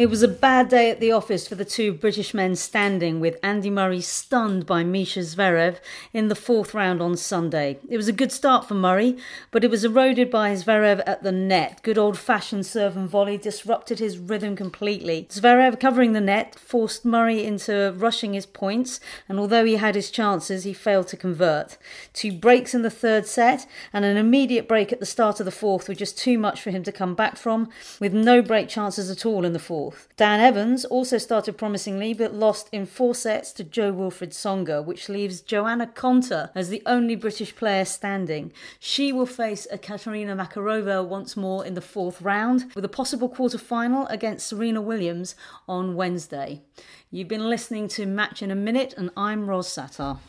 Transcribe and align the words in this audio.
It 0.00 0.08
was 0.08 0.22
a 0.22 0.28
bad 0.28 0.70
day 0.70 0.90
at 0.90 0.98
the 0.98 1.12
office 1.12 1.46
for 1.46 1.56
the 1.56 1.64
two 1.66 1.92
British 1.92 2.32
men 2.32 2.56
standing, 2.56 3.20
with 3.20 3.38
Andy 3.42 3.68
Murray 3.68 4.00
stunned 4.00 4.64
by 4.64 4.82
Mischa 4.82 5.20
Zverev 5.20 5.76
in 6.14 6.28
the 6.28 6.34
fourth 6.34 6.72
round 6.72 7.02
on 7.02 7.18
Sunday. 7.18 7.78
It 7.86 7.98
was 7.98 8.08
a 8.08 8.12
good 8.14 8.32
start 8.32 8.66
for 8.66 8.72
Murray, 8.72 9.18
but 9.50 9.62
it 9.62 9.68
was 9.68 9.84
eroded 9.84 10.30
by 10.30 10.54
Zverev 10.54 11.02
at 11.06 11.22
the 11.22 11.32
net. 11.32 11.82
Good 11.82 11.98
old 11.98 12.16
fashioned 12.16 12.64
serve 12.64 12.96
and 12.96 13.10
volley 13.10 13.36
disrupted 13.36 13.98
his 13.98 14.16
rhythm 14.16 14.56
completely. 14.56 15.26
Zverev 15.28 15.78
covering 15.78 16.14
the 16.14 16.20
net 16.22 16.58
forced 16.58 17.04
Murray 17.04 17.44
into 17.44 17.94
rushing 17.98 18.32
his 18.32 18.46
points, 18.46 19.00
and 19.28 19.38
although 19.38 19.66
he 19.66 19.76
had 19.76 19.96
his 19.96 20.10
chances, 20.10 20.64
he 20.64 20.72
failed 20.72 21.08
to 21.08 21.16
convert. 21.18 21.76
Two 22.14 22.32
breaks 22.32 22.72
in 22.72 22.80
the 22.80 22.88
third 22.88 23.26
set 23.26 23.66
and 23.92 24.06
an 24.06 24.16
immediate 24.16 24.66
break 24.66 24.94
at 24.94 25.00
the 25.00 25.04
start 25.04 25.40
of 25.40 25.44
the 25.44 25.52
fourth 25.52 25.90
were 25.90 25.94
just 25.94 26.16
too 26.16 26.38
much 26.38 26.62
for 26.62 26.70
him 26.70 26.82
to 26.84 26.90
come 26.90 27.14
back 27.14 27.36
from, 27.36 27.68
with 28.00 28.14
no 28.14 28.40
break 28.40 28.66
chances 28.66 29.10
at 29.10 29.26
all 29.26 29.44
in 29.44 29.52
the 29.52 29.58
fourth 29.58 29.89
fourth. 29.90 30.08
Dan 30.16 30.40
Evans 30.40 30.84
also 30.84 31.18
started 31.18 31.58
promisingly 31.58 32.14
but 32.14 32.34
lost 32.34 32.68
in 32.72 32.86
four 32.86 33.14
sets 33.14 33.52
to 33.52 33.64
Jo-Wilfried 33.64 34.30
Tsonga, 34.30 34.84
which 34.84 35.08
leaves 35.08 35.40
Joanna 35.40 35.86
Konta 35.86 36.50
as 36.54 36.68
the 36.68 36.82
only 36.86 37.16
British 37.16 37.54
player 37.54 37.84
standing. 37.84 38.52
She 38.78 39.12
will 39.12 39.26
face 39.26 39.66
Ekaterina 39.70 40.36
Makarova 40.36 41.06
once 41.06 41.36
more 41.36 41.64
in 41.64 41.74
the 41.74 41.80
fourth 41.80 42.22
round, 42.22 42.72
with 42.74 42.84
a 42.84 42.88
possible 42.88 43.28
quarter 43.28 43.58
final 43.58 44.06
against 44.06 44.46
Serena 44.46 44.80
Williams 44.80 45.34
on 45.68 45.94
Wednesday. 45.94 46.62
You've 47.10 47.28
been 47.28 47.50
listening 47.50 47.88
to 47.88 48.06
Match 48.06 48.42
in 48.42 48.50
a 48.50 48.54
Minute, 48.54 48.94
and 48.96 49.10
I'm 49.16 49.48
Ros 49.48 49.74
Satar. 49.74 50.20